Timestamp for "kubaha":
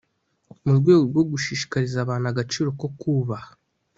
2.99-3.51